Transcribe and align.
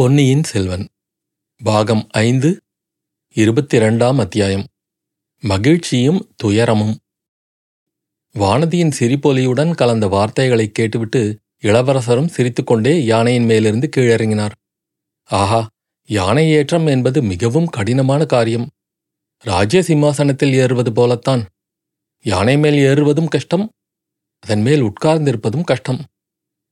பொன்னியின் 0.00 0.42
செல்வன். 0.42 0.88
பாகம் 1.64 2.06
ஐந்து 2.10 2.60
இருபத்தி 3.34 3.76
இரண்டாம் 3.76 4.18
அத்தியாயம். 4.18 4.66
மகிழ்ச்சியும் 5.40 6.32
துயரமும். 6.36 6.98
வானதியின் 8.34 8.92
சிரிப்பொலியுடன் 8.98 9.74
கலந்த 9.74 10.06
வார்த்தைகளைக் 10.06 10.74
கேட்டுவிட்டு 10.74 11.38
இளவரசரும் 11.58 12.28
சிரித்துக்கொண்டே 12.28 13.04
யானையின் 13.04 13.44
மேலிருந்து 13.44 13.88
கீழிறங்கினார். 13.96 14.50
ஆஹா 15.24 15.68
யானை 16.06 16.50
ஏற்றம் 16.50 16.86
என்பது 16.86 17.22
மிகவும் 17.22 17.66
கடினமான 17.66 18.26
காரியம். 18.26 18.70
ராஜ்ய 19.38 19.82
சிம்மாசனத்தில் 19.82 20.52
ஏறுவது 20.52 20.92
போலத்தான். 20.92 21.46
யானை 22.22 22.58
மேல் 22.58 22.74
ஏறுவதும் 22.74 23.28
கஷ்டம் 23.28 23.70
அதன் 24.40 24.60
மேல் 24.60 24.82
உட்கார்ந்திருப்பதும் 24.82 25.64
கஷ்டம். 25.64 26.04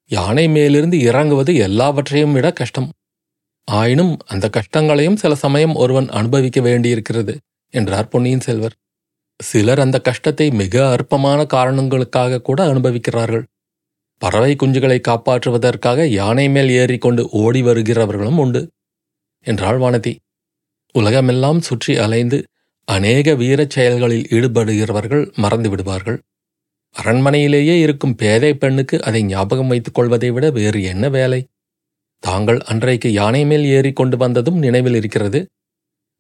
யானை 0.07 0.49
மேலிருந்து 0.49 1.01
இறங்குவது 1.01 1.55
எல்லாவற்றையும் 1.55 2.33
விட 2.33 2.53
கஷ்டம். 2.53 2.93
ஆயினும் 3.69 4.17
அந்த 4.27 4.49
கஷ்டங்களையும் 4.49 5.17
சில 5.17 5.35
சமயம் 5.35 5.75
ஒருவன் 5.75 6.09
அனுபவிக்க 6.09 6.61
வேண்டியிருக்கிறது 6.61 7.39
என்றார் 7.75 8.09
பொன்னியின் 8.09 8.41
செல்வர். 8.41 8.73
சிலர் 9.41 9.81
அந்த 9.81 10.01
கஷ்டத்தை 10.01 10.51
மிக 10.51 10.91
அற்பமான 10.91 11.45
காரணங்களுக்காக 11.45 12.41
கூட 12.41 12.75
அனுபவிக்கிறார்கள். 12.75 13.45
பறவை 14.19 14.57
குஞ்சுகளை 14.57 14.99
காப்பாற்றுவதற்காக 15.09 16.05
யானை 16.05 16.49
மேல் 16.49 16.69
ஏறிக்கொண்டு 16.69 17.29
ஓடி 17.31 17.63
வருகிறவர்களும் 17.63 18.37
உண்டு 18.37 18.71
என்றாள் 19.47 19.79
வானதி. 19.79 20.17
உலகமெல்லாம் 20.95 21.61
சுற்றி 21.61 21.97
அலைந்து 21.97 22.39
அநேக 22.85 23.35
வீரச் 23.35 23.71
செயல்களில் 23.71 24.27
ஈடுபடுகிறவர்கள் 24.31 25.33
மறந்து 25.35 25.71
விடுவார்கள். 25.71 26.19
அரண்மனையிலேயே 26.97 27.81
இருக்கும் 27.81 28.15
பேதை 28.15 28.55
பெண்ணுக்கு 28.55 29.03
அதை 29.03 29.23
ஞாபகம் 29.23 29.67
வைத்துக் 29.67 29.95
கொள்வதை 29.95 30.31
விட 30.31 30.51
வேறு 30.51 30.83
என்ன 30.83 31.09
வேலை? 31.09 31.47
தாங்கள் 32.23 32.61
அன்றைக்கு 32.61 33.13
யானை 33.13 33.47
மேல் 33.47 33.65
ஏறி 33.65 33.93
கொண்டு 33.93 34.17
வந்ததும் 34.17 34.59
நினைவில் 34.59 34.95
இருக்கிறது. 34.95 35.41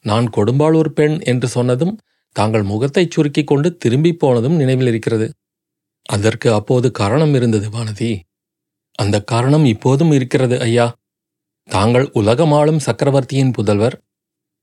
நான் 0.04 0.26
கொடும்பாளூர் 0.30 0.88
பெண் 0.88 1.16
என்று 1.22 1.48
சொன்னதும் 1.48 1.94
தாங்கள் 2.36 2.62
முகத்தைச் 2.62 3.10
சுருக்கிக் 3.10 3.46
கொண்டு 3.46 3.76
திரும்பிப் 3.76 4.18
போனதும் 4.18 4.56
நினைவில் 4.56 4.86
இருக்கிறது. 4.86 5.26
அதற்கு 6.06 6.52
அப்போது 6.52 6.90
காரணம் 6.90 7.34
இருந்தது 7.34 7.68
வானதி. 7.70 8.20
அந்த 8.94 9.16
காரணம் 9.22 9.64
இப்போதும் 9.64 10.12
இருக்கிறது 10.12 10.60
ஐயா. 10.60 10.86
தாங்கள் 11.68 12.06
உலகமாளும் 12.14 12.76
சக்கரவர்த்தியின் 12.76 13.52
புதல்வர் 13.58 13.96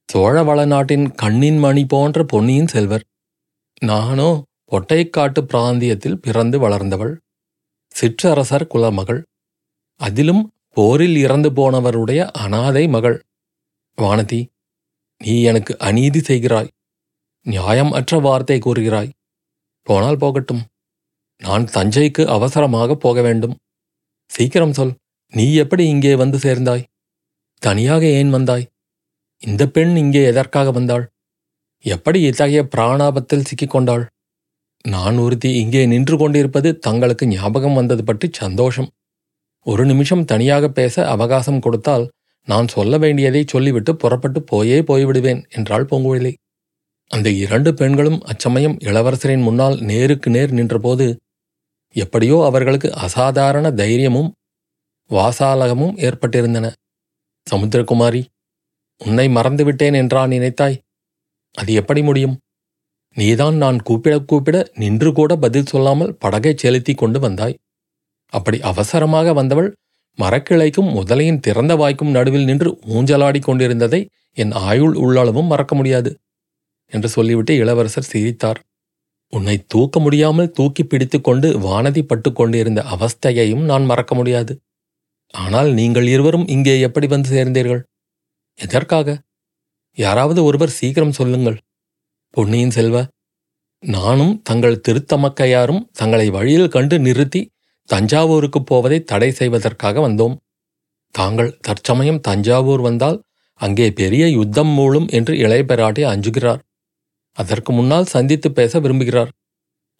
சோழவள 0.10 0.68
நாட்டின் 0.68 1.12
கண்ணின் 1.12 1.58
மணி 1.58 1.86
போன்ற 1.86 2.24
பொன்னியின் 2.24 2.68
செல்வர். 2.68 3.06
நானோ 3.82 4.30
பொட்டைக்காட்டு 4.72 5.42
பிராந்தியத்தில் 5.42 6.22
பிறந்து 6.22 6.58
வளர்ந்தவள் 6.60 7.14
சிற்றரசர் 7.96 8.72
குலமகள். 8.74 9.22
அதிலும் 10.00 10.44
போரில் 10.78 11.18
இறந்து 11.18 11.50
போனவருடைய 11.50 12.22
அனாதை 12.44 12.84
மகள். 12.88 13.18
வானதி 13.98 14.42
நீ 15.22 15.36
எனக்கு 15.42 15.74
அநீதி 15.80 16.20
செய்கிறாய். 16.20 16.72
நியாயம் 17.46 17.92
அற்ற 17.92 18.20
வார்த்தை 18.20 18.58
கூறுகிறாய். 18.60 19.12
போனால் 19.88 20.18
போகட்டும். 20.18 20.64
நான் 21.42 21.66
தஞ்சைக்கு 21.66 22.24
அவசரமாக 22.28 22.96
போக 22.96 23.22
வேண்டும். 23.22 23.56
சீக்கிரம் 24.32 24.74
சொல் 24.74 24.94
நீ 25.34 25.46
எப்படி 25.56 25.84
இங்கே 25.88 26.14
வந்து 26.16 26.38
சேர்ந்தாய்? 26.38 26.84
தனியாக 27.62 28.04
ஏன் 28.20 28.30
வந்தாய்? 28.30 28.66
இந்த 29.42 29.64
பெண் 29.68 29.94
இங்கே 29.96 30.22
எதற்காக 30.26 30.72
வந்தாள்? 30.72 31.06
எப்படி 31.86 32.20
இத்தகைய 32.22 32.62
பிராணாபத்தில் 32.76 33.48
சிக்கிக்கொண்டாள் 33.50 34.04
நான் 34.86 35.18
ஒருத்தி 35.18 35.50
இங்கே 35.62 35.82
நின்று 35.86 36.16
கொண்டிருப்பது 36.18 36.70
தங்களுக்கு 36.78 37.26
ஞாபகம் 37.28 37.74
வந்தது 37.74 38.04
பற்றி 38.04 38.28
சந்தோஷம். 38.34 38.90
ஒரு 39.66 39.86
நிமிஷம் 39.86 40.26
தனியாக 40.26 40.70
பேச 40.70 41.06
அவகாசம் 41.08 41.60
கொடுத்தால் 41.60 42.06
நான் 42.48 42.68
சொல்ல 42.68 42.98
வேண்டியதை 42.98 43.42
சொல்லிவிட்டு 43.48 43.96
புறப்பட்டு 43.96 44.44
போயே 44.44 44.82
போய்விடுவேன் 44.82 45.42
என்றாள் 45.50 45.86
பூங்குழலி. 45.86 46.34
அந்த 47.12 47.30
இரண்டு 47.30 47.74
பெண்களும் 47.74 48.20
அச்சமயம் 48.22 48.78
இளவரசரின் 48.80 49.44
முன்னால் 49.44 49.78
நேருக்கு 49.80 50.30
நேர் 50.30 50.52
நின்றபோது 50.52 51.08
எப்படியோ 51.96 52.38
அவர்களுக்கு 52.46 52.90
அசாதாரண 52.96 53.72
தைரியமும் 53.72 54.32
வாசாலகமும் 55.12 55.98
ஏற்பட்டிருந்தன. 55.98 56.68
சமுத்திரகுமாரி 57.48 58.22
உன்னை 59.02 59.28
மறந்துவிட்டேன் 59.28 59.96
என்றா 59.96 60.22
நினைத்தாய். 60.28 60.78
அது 61.56 61.74
எப்படி 61.74 62.02
முடியும்? 62.02 62.36
நீதான் 63.18 63.56
நான் 63.56 63.78
கூப்பிட 63.82 64.16
கூப்பிட 64.20 64.58
நின்று 64.74 65.10
கூட 65.14 65.36
பதில் 65.36 65.66
சொல்லாமல் 65.66 66.16
படகை 66.18 66.54
செலுத்தி 66.56 66.94
கொண்டு 66.94 67.20
வந்தாய். 67.20 67.56
அப்படி 68.38 68.58
அவசரமாக 68.62 69.34
வந்தவள் 69.34 69.70
மரக்கிளைக்கும் 70.20 70.92
முதலையின் 70.98 71.42
திறந்த 71.46 71.74
வாய்க்கும் 71.76 72.14
நடுவில் 72.18 72.48
நின்று 72.50 72.70
ஊஞ்சலாடிக் 72.96 73.48
கொண்டிருந்ததை 73.48 74.02
என் 74.38 74.54
ஆயுள் 74.70 74.96
உள்ளளவும் 75.04 75.52
மறக்க 75.54 75.74
முடியாது 75.76 76.12
என்று 76.94 77.10
சொல்லிவிட்டு 77.10 77.54
இளவரசர் 77.56 78.12
சிரித்தார். 78.12 78.60
உன்னை 79.34 79.56
தூக்க 79.68 80.00
முடியாமல் 80.00 80.52
தூக்கி 80.52 80.84
பிடித்து 80.84 81.18
கொண்டு 81.22 81.48
வானதி 81.60 82.02
பட்டு 82.02 82.30
கொண்டிருந்த 82.32 82.82
அவஸ்தையையும் 82.96 83.64
நான் 83.64 83.86
மறக்க 83.86 84.14
முடியாது. 84.16 84.54
ஆனால் 85.34 85.70
நீங்கள் 85.72 86.08
இருவரும் 86.08 86.48
இங்கே 86.48 86.76
எப்படி 86.80 87.08
வந்து 87.08 87.30
சேர்ந்தீர்கள்? 87.30 87.82
எதற்காக? 88.60 89.18
யாராவது 89.98 90.40
ஒருவர் 90.44 90.78
சீக்கிரம் 90.80 91.18
சொல்லுங்கள். 91.20 91.58
பொன்னியின் 92.34 92.76
செல்வ 92.78 92.98
நானும் 93.84 94.34
தங்கள் 94.44 94.82
திருத்தமக்கையாரும் 94.88 95.82
தங்களை 95.92 96.28
வழியில் 96.30 96.74
கண்டு 96.76 96.96
நிறுத்தி 97.00 97.42
தஞ்சாவூருக்கு 97.90 98.64
போவதை 98.64 99.04
தடை 99.04 99.32
செய்வதற்காக 99.32 100.10
வந்தோம். 100.10 100.36
தாங்கள் 101.16 101.58
தற்சமயம் 101.62 102.22
தஞ்சாவூர் 102.22 102.82
வந்தால் 102.82 103.22
அங்கே 103.54 103.92
பெரிய 103.92 104.28
யுத்தம் 104.30 104.72
மூழும் 104.78 105.08
என்று 105.08 105.38
இளைய 105.38 105.64
பிராட்டி 105.68 106.02
அஞ்சுகிறார். 106.04 106.62
அதற்கு 107.38 107.72
முன்னால் 107.74 108.06
சந்தித்து 108.06 108.52
பேச 108.52 108.80
விரும்புகிறார். 108.80 109.32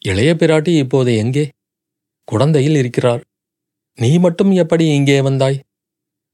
இளைய 0.02 0.34
பிராட்டி 0.34 0.72
இப்போது 0.78 1.16
எங்கே? 1.16 1.44
குடந்தையில் 2.24 2.76
இருக்கிறார். 2.76 3.22
நீ 3.98 4.18
மட்டும் 4.18 4.52
எப்படி 4.52 4.84
இங்கே 4.88 5.20
வந்தாய்? 5.20 5.58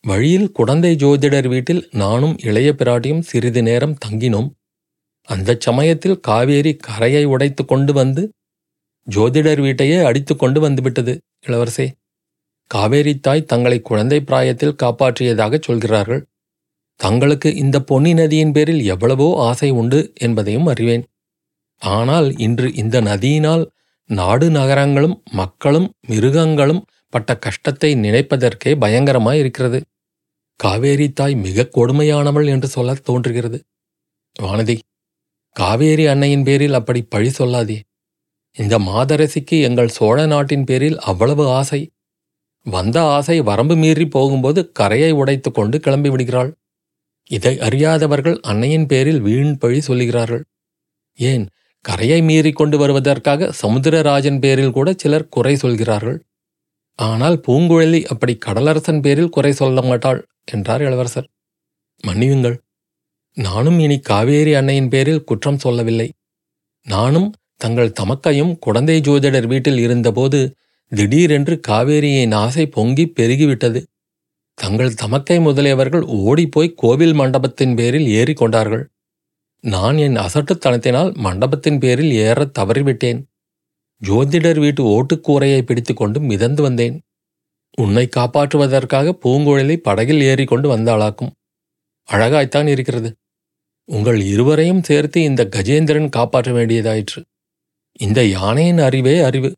வழியில் 0.04 0.52
குடந்தை 0.52 0.96
ஜோதிடர் 0.96 1.48
வீட்டில் 1.48 1.88
நானும் 1.92 2.36
இளைய 2.38 2.74
பிராட்டியும் 2.78 3.20
சிறிது 3.20 3.62
நேரம் 3.62 3.98
தங்கினோம். 4.06 4.48
அந்தச் 5.28 5.60
சமயத்தில் 5.60 6.20
காவேரி 6.20 6.72
கரையை 6.76 7.24
உடைத்து 7.24 7.64
கொண்டு 7.64 7.92
வந்து 7.92 8.22
ஜோதிடர் 9.06 9.60
வீட்டையே 9.60 9.98
அடித்து 10.02 10.36
கொண்டு 10.36 10.58
வந்துவிட்டது 10.60 11.12
இளவரசே. 11.46 11.86
காவேரி 12.70 13.14
தாய் 13.18 13.48
தங்களை 13.52 13.78
குழந்தை 13.80 14.18
பிராயத்தில் 14.20 14.78
காப்பாற்றியதாகச் 14.82 15.62
சொல்கிறார்கள். 15.62 16.22
தங்களுக்கு 17.00 17.48
இந்த 17.54 17.76
பொன்னி 17.80 18.12
நதியின் 18.14 18.52
பேரில் 18.52 18.82
எவ்வளவோ 18.84 19.28
ஆசை 19.48 19.70
உண்டு 19.70 20.00
என்பதையும் 20.20 20.66
அறிவேன். 20.66 21.04
ஆனால் 21.82 22.28
இன்று 22.38 22.68
இந்த 22.74 22.96
நதியினால் 23.00 23.64
நாடு 24.10 24.46
நகரங்களும் 24.50 25.16
மக்களும் 25.32 25.88
மிருகங்களும் 26.06 26.82
பட்ட 27.08 27.30
கஷ்டத்தை 27.38 27.90
நினைப்பதற்கே 27.96 28.72
பயங்கரமாய் 28.84 29.38
இருக்கிறது 29.38 29.78
காவேரி 30.60 31.06
தாய் 31.12 31.34
மிக 31.36 31.68
கொடுமையானவள் 31.76 32.46
என்று 32.46 32.68
சொல்ல 32.68 32.94
தோன்றுகிறது. 33.08 33.58
வானதி 34.36 34.76
காவேரி 35.56 36.04
அன்னையின் 36.06 36.44
பேரில் 36.44 36.72
அப்படி 36.72 37.00
பழி 37.02 37.30
சொல்லாதே. 37.38 37.78
இந்த 38.56 38.78
மாதரசிக்கு 38.78 39.60
எங்கள் 39.60 39.88
சோழ 39.88 40.26
நாட்டின் 40.26 40.64
பேரில் 40.64 40.98
அவ்வளவு 41.00 41.44
ஆசை. 41.50 41.80
வந்த 42.66 43.02
ஆசை 43.02 43.40
வரம்பு 43.40 43.76
மீறி 43.76 44.06
போகும்போது 44.06 44.60
கரையை 44.72 45.10
உடைத்து 45.10 45.52
கொண்டு 45.52 45.80
கிளம்பி 45.80 46.08
விடுகிறாள். 46.08 46.50
இதை 47.30 47.54
அறியாதவர்கள் 47.58 48.40
அன்னையின் 48.40 48.86
பேரில் 48.86 49.20
வீண் 49.20 49.58
பழி 49.58 49.78
சொல்லுகிறார்கள். 49.78 50.42
ஏன்? 51.18 51.44
கரையை 51.84 52.22
மீறி 52.22 52.52
கொண்டு 52.52 52.76
வருவதற்காக 52.78 53.50
சமுத்திரராஜன் 53.62 54.38
பேரில் 54.38 54.70
கூட 54.70 54.88
சிலர் 54.96 55.28
குறை 55.28 55.56
சொல்கிறார்கள். 55.56 56.18
ஆனால் 56.98 57.36
பூங்குழலி 57.46 58.00
அப்படி 58.04 58.38
கடலரசன் 58.46 59.00
பேரில் 59.00 59.28
குறை 59.28 59.52
சொல்ல 59.52 59.82
மாட்டாள் 59.82 60.20
என்றார் 60.44 60.82
இளவரசர். 60.82 61.28
மன்னியுங்கள். 62.04 62.56
நானும் 63.36 63.78
இனி 63.78 63.98
காவேரி 64.00 64.54
அன்னையின் 64.54 64.88
பேரில் 64.88 65.24
குற்றம் 65.24 65.58
சொல்லவில்லை. 65.58 66.08
நானும் 66.86 67.28
தங்கள் 67.62 67.96
தமக்கையும் 68.00 68.52
குழந்தை 68.58 69.00
ஜோதிடர் 69.00 69.46
வீட்டில் 69.46 69.78
இருந்தபோது 69.78 70.38
திடீரென்று 70.92 71.54
காவேரியின் 71.68 72.34
ஆசை 72.34 72.64
பொங்கி 72.66 73.04
பெருகிவிட்டது. 73.16 73.80
தங்கள் 74.58 74.94
தமக்கை 74.94 75.36
முதலியவர்கள் 75.38 76.04
ஓடிப்போய் 76.22 76.74
கோவில் 76.76 77.12
மண்டபத்தின் 77.12 77.74
பேரில் 77.74 78.08
ஏறிக்கொண்டார்கள் 78.18 78.84
நான் 79.64 79.96
என் 79.96 80.16
அசட்டுத்தனத்தினால் 80.16 81.10
மண்டபத்தின் 81.16 81.78
பேரில் 81.78 82.12
ஏறத் 82.26 82.54
தவறிவிட்டேன். 82.58 83.20
ஜோதிடர் 84.02 84.60
வீட்டு 84.60 84.82
ஓட்டுக்கூரையை 84.96 85.62
பிடித்துக்கொண்டு 85.62 86.20
மிதந்து 86.20 86.62
வந்தேன். 86.62 86.96
உன்னை 87.78 88.04
காப்பாற்றுவதற்காக 88.16 89.14
பூங்குழலி 89.24 89.76
படகில் 89.76 90.22
ஏறிக்கொண்டு 90.22 90.68
வந்தாளாக்கும் 90.76 91.34
அழகாய்த்தான் 92.08 92.68
இருக்கிறது. 92.68 93.10
உங்கள் 93.88 94.20
இருவரையும் 94.34 94.82
சேர்த்து 94.82 95.18
இந்த 95.22 95.42
கஜேந்திரன் 95.56 96.08
காப்பாற்ற 96.08 96.50
வேண்டியதாயிற்று. 96.52 97.20
இந்த 98.00 98.20
யானையின் 98.26 98.78
அறிவே 98.78 99.16
அறிவு. 99.20 99.50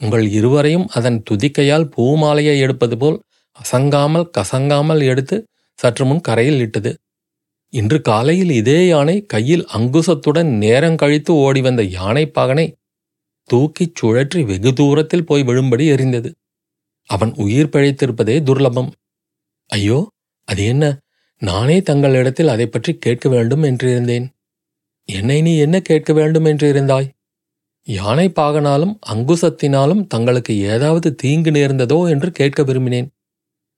உங்கள் 0.00 0.24
இருவரையும் 0.28 0.86
அதன் 0.88 1.18
துதிக்கையால் 1.30 1.86
பூமாலையை 1.96 2.56
எடுப்பது 2.60 2.96
போல் 2.98 3.18
அசங்காமல் 3.58 4.26
கசங்காமல் 4.38 5.02
எடுத்து 5.02 5.36
சற்று 5.78 6.04
முன் 6.04 6.20
கரையில் 6.20 6.60
இட்டது. 6.60 6.92
இன்று 7.72 7.98
காலையில் 8.00 8.50
இதே 8.50 8.80
யானை 8.86 9.16
கையில் 9.24 9.64
அங்குசத்துடன் 9.74 10.50
நேரம் 10.58 10.96
கழித்து 10.96 11.32
ஓடி 11.34 11.60
வந்த 11.60 11.82
யானை 11.96 12.24
பாகனை 12.28 12.66
தூக்கிச் 13.50 13.96
சுழற்றி 14.00 14.40
வெகு 14.44 14.70
தூரத்தில் 14.72 15.24
போய் 15.24 15.42
விழும்படி 15.42 15.84
எறிந்தது 15.94 16.30
அவன் 17.10 17.32
உயிர் 17.34 17.72
பிழைத்திருப்பதே 17.72 18.36
துர்லபம். 18.48 18.90
ஐயோ 19.70 19.98
அது 20.48 20.62
என்ன? 20.64 20.84
நானே 21.42 21.76
தங்களிடத்தில் 21.80 22.48
அதை 22.48 22.66
பற்றி 22.66 22.92
கேட்க 22.96 23.26
வேண்டும் 23.28 23.62
என்றிருந்தேன். 23.62 24.26
என்னை 25.08 25.38
நீ 25.42 25.52
என்ன 25.58 25.76
கேட்க 25.80 26.10
வேண்டும் 26.12 26.44
என்று 26.44 26.66
இருந்தாய் 26.72 27.08
யானை 27.86 28.28
பாகனாலும் 28.28 28.98
அங்குசத்தினாலும் 29.06 30.06
தங்களுக்கு 30.06 30.58
ஏதாவது 30.58 31.14
தீங்கு 31.14 31.50
நேர்ந்ததோ 31.50 32.08
என்று 32.08 32.32
கேட்க 32.32 32.62
விரும்பினேன். 32.62 33.08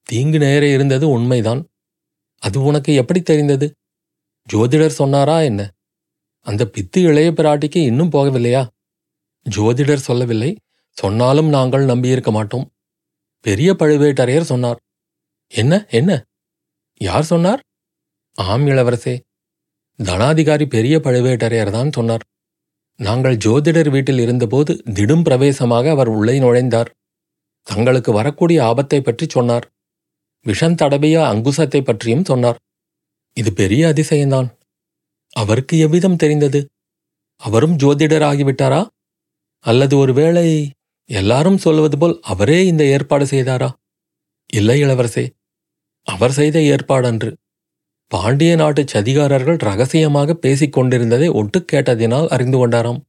தீங்கு 0.02 0.38
நேர 0.38 0.66
இருந்தது 0.66 1.08
உண்மைதான். 1.08 1.66
அது 2.38 2.62
உனக்கு 2.62 2.94
எப்படி 2.94 3.22
தெரிந்தது? 3.22 3.74
ஜோதிடர் 4.52 4.98
சொன்னாரா 5.00 5.40
என்ன? 5.40 5.70
அந்த 6.40 6.70
பித்து 6.72 6.96
இளைய 6.96 7.32
பிராட்டிக்கு 7.32 7.76
இன்னும் 7.76 8.10
போகவில்லையா? 8.10 8.66
ஜோதிடர் 9.56 10.06
சொல்லவில்லை. 10.08 10.56
சொன்னாலும் 10.90 11.48
நாங்கள் 11.48 11.84
நம்பியிருக்க 11.84 12.30
மாட்டோம். 12.30 12.70
பெரிய 13.40 13.72
பழுவேட்டரையர் 13.72 14.50
சொன்னார். 14.52 14.80
என்ன 15.48 15.86
என்ன? 15.90 16.24
யார் 17.00 17.22
சொன்னார்? 17.22 17.60
ஆம் 18.32 18.66
இளவரசே. 18.66 19.20
தனாதிகாரி 20.02 20.66
பெரிய 20.66 20.98
பழுவேட்டரையர் 20.98 21.70
தான் 21.70 21.92
சொன்னார். 21.92 22.24
நாங்கள் 23.00 23.36
ஜோதிடர் 23.36 23.90
வீட்டில் 23.90 24.18
இருந்தபோது 24.18 24.82
திடும் 24.90 25.22
பிரவேசமாக 25.22 25.90
அவர் 25.90 26.08
உள்ளே 26.08 26.38
நுழைந்தார். 26.38 26.90
தங்களுக்கு 27.62 28.12
வரக்கூடிய 28.12 28.64
ஆபத்தை 28.64 29.00
பற்றி 29.00 29.26
சொன்னார். 29.28 29.66
விஷம் 30.46 30.74
தடவிய 30.74 31.16
அங்குசத்தை 31.32 31.80
பற்றியும் 31.84 32.24
சொன்னார். 32.24 32.58
இது 33.36 33.52
பெரிய 33.52 33.88
அதிசயம்தான். 33.88 34.48
அவருக்கு 35.36 35.78
எவ்விதம் 35.78 36.16
தெரிந்தது? 36.16 36.60
அவரும் 37.40 37.76
ஜோதிடர் 37.76 38.26
ஆகிவிட்டாரா 38.30 38.86
அல்லது 39.64 39.98
ஒருவேளை 39.98 40.70
எல்லாரும் 41.10 41.58
சொல்வது 41.58 41.98
போல் 41.98 42.20
அவரே 42.22 42.66
இந்த 42.66 42.84
ஏற்பாடு 42.84 43.24
செய்தாரா? 43.24 43.68
இல்லை 44.46 44.82
இளவரசே 44.82 45.24
அவர் 46.06 46.32
செய்த 46.32 46.58
ஏற்பாடன்று. 46.58 47.30
பாண்டிய 48.10 48.56
நாட்டு 48.56 48.82
சதிகாரர்கள் 48.92 49.58
ரகசியமாக 49.64 50.34
பேசிக் 50.34 50.72
கொண்டிருந்ததை 50.72 51.28
ஒட்டு 51.30 51.58
கேட்டதினால் 51.72 52.28
அறிந்து 52.28 52.58
கொண்டாராம். 52.58 53.00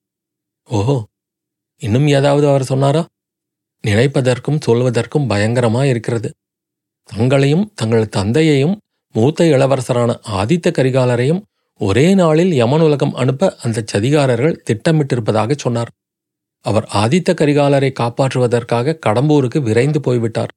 ஓஹோ 0.69 0.95
இன்னும் 1.81 2.07
ஏதாவது 2.07 2.45
அவர் 2.47 2.63
சொன்னாரா? 2.63 3.03
நினைப்பதற்கும் 3.83 4.61
சொல்வதற்கும் 4.67 5.27
பயங்கரமா 5.29 5.81
இருக்கிறது 5.83 6.29
தங்களையும் 7.09 7.65
தங்கள் 7.75 8.13
தந்தையையும் 8.17 8.75
மூத்த 9.15 9.43
இளவரசரான 9.45 10.11
ஆதித்த 10.37 10.71
கரிகாலரையும் 10.71 11.41
ஒரே 11.81 12.07
நாளில் 12.13 12.51
யமனுலகம் 12.51 13.13
அனுப்ப 13.13 13.49
அந்த 13.61 13.83
சதிகாரர்கள் 13.93 14.59
திட்டமிட்டிருப்பதாக 14.67 15.51
சொன்னார். 15.55 15.91
அவர் 16.65 16.87
ஆதித்த 16.93 17.29
கரிகாலரை 17.41 17.89
காப்பாற்றுவதற்காக 17.99 18.97
கடம்பூருக்கு 19.05 19.59
விரைந்து 19.61 19.99
போய்விட்டார். 20.01 20.53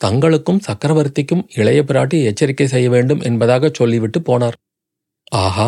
தங்களுக்கும் 0.00 0.62
சக்கரவர்த்திக்கும் 0.66 1.44
இளைய 1.54 1.80
பிராட்டி 1.82 2.18
எச்சரிக்கை 2.24 2.66
செய்ய 2.66 2.88
வேண்டும் 2.90 3.20
என்பதாக 3.20 3.70
சொல்லிவிட்டு 3.72 4.20
போனார். 4.20 4.56
ஆஹா 5.42 5.66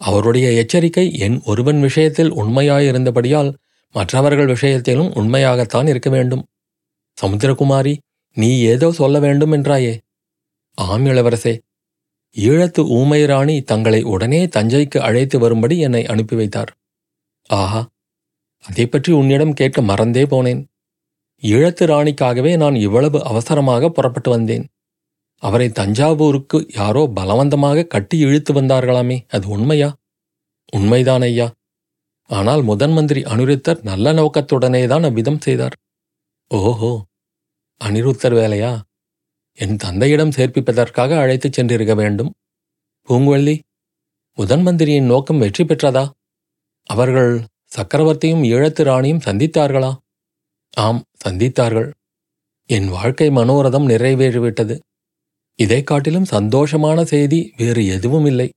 அவருடைய 0.00 0.48
எச்சரிக்கை 0.52 1.06
என் 1.18 1.38
ஒருவன் 1.44 1.80
விஷயத்தில் 1.80 2.32
உண்மையாயிருந்தபடியால் 2.32 3.50
மற்றவர்கள் 3.94 4.46
விஷயத்திலும் 4.46 5.10
உண்மையாகத்தான் 5.12 5.88
இருக்க 5.88 6.10
வேண்டும். 6.10 6.44
சமுத்திரகுமாரி 7.18 7.94
நீ 8.36 8.50
ஏதோ 8.64 8.88
சொல்ல 8.92 9.18
வேண்டும் 9.18 9.52
என்றாயே. 9.52 9.94
ஆம் 10.78 11.06
இளவரசே 11.06 11.54
ஈழத்து 12.36 12.82
ஊமை 12.88 13.20
ராணி 13.24 13.56
தங்களை 13.62 14.00
உடனே 14.04 14.40
தஞ்சைக்கு 14.46 14.98
அழைத்து 14.98 15.38
வரும்படி 15.38 15.76
என்னை 15.78 16.02
அனுப்பி 16.06 16.36
வைத்தார். 16.36 16.70
ஆஹா 17.50 17.82
அதை 18.64 18.86
பற்றி 18.86 19.10
உன்னிடம் 19.12 19.54
கேட்க 19.54 19.80
மறந்தே 19.82 20.24
போனேன். 20.24 20.62
ஈழத்து 21.42 21.84
ராணிக்காகவே 21.86 22.56
நான் 22.56 22.76
இவ்வளவு 22.76 23.18
அவசரமாக 23.24 23.90
புறப்பட்டு 23.90 24.30
வந்தேன். 24.30 24.64
அவரை 25.42 25.68
தஞ்சாவூருக்கு 25.70 26.58
யாரோ 26.74 27.02
பலவந்தமாக 27.14 27.86
கட்டி 27.86 28.16
இழுத்து 28.18 28.52
வந்தார்களாமே 28.54 29.16
அது 29.28 29.48
உண்மையா? 29.48 29.88
உண்மைதான் 30.72 31.22
ஐயா 31.22 31.48
ஆனால் 32.30 32.62
முதன் 32.62 32.92
மந்திரி 32.92 33.20
அனிருத்தர் 33.22 33.80
நல்ல 33.82 34.12
நோக்கத்துடனேதான் 34.12 35.02
அவ்விதம் 35.02 35.40
செய்தார். 35.40 35.74
ஓஹோ 36.50 36.90
அனிருத்தர் 37.80 38.34
வேலையா? 38.34 38.72
என் 39.58 39.76
தந்தையிடம் 39.76 40.34
சேர்ப்பிப்பதற்காக 40.36 41.16
அழைத்துச் 41.18 41.56
சென்றிருக்க 41.56 41.94
வேண்டும். 41.94 42.30
பூங்குழலி 43.08 43.56
முதன் 44.38 44.62
மந்திரியின் 44.62 45.04
நோக்கம் 45.04 45.38
வெற்றி 45.38 45.64
பெற்றதா? 45.64 46.04
அவர்கள் 46.90 47.32
சக்கரவர்த்தியும் 47.76 48.44
ஈழத்து 48.52 48.82
ராணியும் 48.82 49.24
சந்தித்தார்களா? 49.24 49.90
ஆம் 50.76 51.02
சந்தித்தார்கள். 51.28 51.90
என் 52.66 52.88
வாழ்க்கை 52.88 53.28
மனோரதம் 53.28 53.88
நிறைவேறிவிட்டது. 53.88 54.78
இதைக் 55.54 55.86
காட்டிலும் 55.86 56.26
சந்தோஷமான 56.30 57.02
செய்தி 57.02 57.52
வேறு 57.56 57.86
எதுவும் 57.86 58.26
இல்லை. 58.26 58.52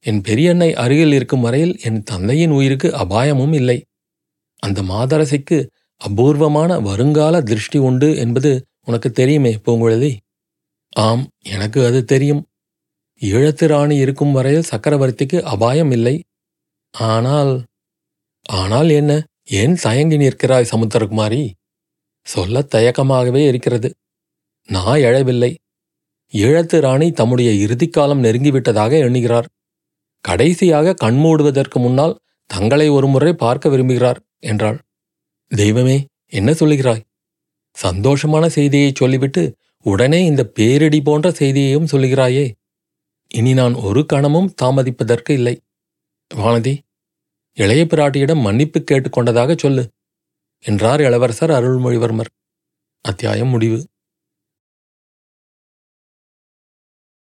என் 0.00 0.20
பெரியண்ணை 0.20 0.72
அருகில் 0.72 1.12
இருக்கும் 1.12 1.40
வரையில் 1.40 1.78
என் 1.80 2.02
தந்தையின் 2.02 2.50
உயிருக்கு 2.50 2.94
அபாயமும் 2.94 3.52
இல்லை. 3.52 3.84
அந்த 4.58 4.82
மாதரசிக்கு 4.82 5.66
அபூர்வமான 5.96 6.80
வருங்கால 6.80 7.42
திருஷ்டி 7.42 7.78
உண்டு 7.78 8.16
என்பது 8.16 8.64
உனக்கு 8.86 9.10
தெரியுமே 9.10 9.54
பூங்குழலி? 9.54 10.16
ஆம் 10.96 11.28
எனக்கு 11.44 11.86
அது 11.86 12.04
தெரியும். 12.04 12.46
ஈழத்து 13.20 13.66
ராணி 13.66 13.96
இருக்கும் 13.96 14.32
வரையில் 14.32 14.64
சக்கரவர்த்திக்கு 14.70 15.42
அபாயம் 15.42 15.90
இல்லை. 15.90 16.24
ஆனால் 16.90 17.64
ஆனால் 18.48 18.88
என்ன? 18.88 19.24
ஏன் 19.50 19.74
தயங்கி 19.74 20.16
நிற்கிறாய் 20.16 20.66
சமுத்திரகுமாரி? 20.70 21.50
சொல்லத் 22.22 22.74
தயக்கமாகவே 22.74 23.46
இருக்கிறது. 23.46 23.94
நான் 24.66 24.98
எழவில்லை. 24.98 25.56
ஈழத்து 26.32 26.80
ராணி 26.80 27.12
தம்முடைய 27.12 27.66
இறுதிக்காலம் 27.66 28.24
நெருங்கிவிட்டதாக 28.24 28.92
எண்ணுகிறார். 28.92 29.48
கடைசியாக 30.20 30.94
கண்மூடுவதற்கு 31.04 31.74
முன்னால் 31.74 32.18
தங்களை 32.46 32.88
ஒருமுறை 32.88 33.32
பார்க்க 33.34 33.68
விரும்புகிறார் 33.68 34.16
என்றாள். 34.38 34.78
தெய்வமே 35.48 36.06
என்ன 36.26 36.52
சொல்லுகிறாய்? 36.52 37.00
சந்தோஷமான 37.82 38.46
செய்தியை 38.46 38.92
சொல்லிவிட்டு 38.94 39.56
உடனே 39.82 40.24
இந்த 40.24 40.44
பேரிடி 40.44 41.00
போன்ற 41.00 41.30
செய்தியையும் 41.30 41.86
சொல்லுகிறாயே. 41.86 42.52
இனி 43.28 43.54
நான் 43.54 43.74
ஒரு 43.74 44.06
கணமும் 44.06 44.54
தாமதிப்பதற்கு 44.62 45.30
இல்லை. 45.30 45.60
வானதி 46.34 46.78
இளைய 47.58 47.84
பிராட்டியிடம் 47.84 48.40
மன்னிப்பு 48.40 48.84
கேட்டுக்கொண்டதாக 48.90 49.56
சொல்லு 49.56 49.88
என்றார் 50.64 51.00
இளவரசர் 51.00 51.50
அருள்மொழிவர்மர். 51.50 52.30
அத்தியாயம் 53.00 53.48
முடிவு. 53.48 53.86